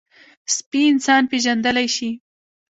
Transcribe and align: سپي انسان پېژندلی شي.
سپي 0.55 0.81
انسان 0.91 1.21
پېژندلی 1.31 1.87
شي. 1.95 2.09